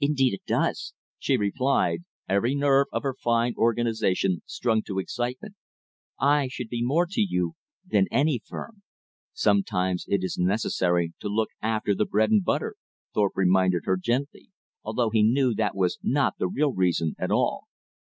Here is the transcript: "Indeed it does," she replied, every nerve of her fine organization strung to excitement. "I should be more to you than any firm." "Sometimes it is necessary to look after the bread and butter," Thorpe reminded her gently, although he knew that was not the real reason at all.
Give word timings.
"Indeed 0.00 0.34
it 0.34 0.42
does," 0.48 0.94
she 1.20 1.36
replied, 1.36 2.02
every 2.28 2.56
nerve 2.56 2.88
of 2.90 3.04
her 3.04 3.14
fine 3.14 3.54
organization 3.56 4.42
strung 4.46 4.82
to 4.82 4.98
excitement. 4.98 5.54
"I 6.18 6.48
should 6.48 6.68
be 6.68 6.82
more 6.82 7.06
to 7.10 7.20
you 7.20 7.52
than 7.86 8.08
any 8.10 8.42
firm." 8.44 8.82
"Sometimes 9.32 10.06
it 10.08 10.24
is 10.24 10.36
necessary 10.36 11.12
to 11.20 11.28
look 11.28 11.50
after 11.62 11.94
the 11.94 12.04
bread 12.04 12.32
and 12.32 12.42
butter," 12.44 12.74
Thorpe 13.14 13.36
reminded 13.36 13.82
her 13.84 13.96
gently, 13.96 14.48
although 14.82 15.10
he 15.10 15.22
knew 15.22 15.54
that 15.54 15.76
was 15.76 16.00
not 16.02 16.34
the 16.36 16.48
real 16.48 16.72
reason 16.72 17.14
at 17.16 17.30
all. 17.30 17.68